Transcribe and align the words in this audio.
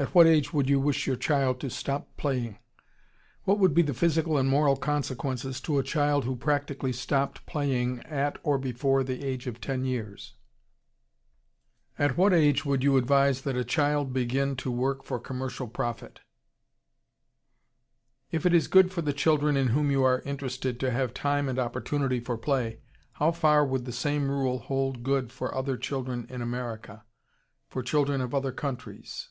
At 0.00 0.14
what 0.14 0.28
age 0.28 0.52
would 0.52 0.70
you 0.70 0.78
wish 0.78 1.08
your 1.08 1.16
child 1.16 1.58
to 1.58 1.68
stop 1.68 2.06
playing? 2.16 2.60
What 3.42 3.58
would 3.58 3.74
be 3.74 3.82
the 3.82 3.92
physical 3.92 4.38
and 4.38 4.48
moral 4.48 4.76
consequences 4.76 5.60
to 5.62 5.76
a 5.78 5.82
child 5.82 6.24
who 6.24 6.36
practically 6.36 6.92
stopped 6.92 7.44
playing 7.46 8.02
at 8.04 8.38
or 8.44 8.58
before 8.58 9.02
the 9.02 9.24
age 9.24 9.48
of 9.48 9.60
ten 9.60 9.84
years? 9.84 10.34
At 11.98 12.16
what 12.16 12.32
age 12.32 12.64
would 12.64 12.84
you 12.84 12.96
advise 12.96 13.42
that 13.42 13.56
a 13.56 13.64
child 13.64 14.12
begin 14.12 14.54
to 14.58 14.70
work 14.70 15.02
for 15.02 15.18
commercial 15.18 15.66
profit? 15.66 16.20
If 18.30 18.46
it 18.46 18.54
is 18.54 18.68
good 18.68 18.92
for 18.92 19.02
the 19.02 19.12
children 19.12 19.56
in 19.56 19.66
whom 19.70 19.90
you 19.90 20.04
are 20.04 20.20
interested 20.24 20.78
to 20.78 20.92
have 20.92 21.12
time 21.12 21.48
and 21.48 21.58
opportunity 21.58 22.20
for 22.20 22.38
play, 22.38 22.78
how 23.14 23.32
far 23.32 23.66
would 23.66 23.84
the 23.84 23.90
same 23.90 24.30
rule 24.30 24.60
hold 24.60 25.02
good 25.02 25.32
for 25.32 25.52
other 25.52 25.76
children 25.76 26.24
in 26.30 26.40
America? 26.40 27.02
For 27.68 27.82
children 27.82 28.20
of 28.20 28.32
other 28.32 28.52
countries? 28.52 29.30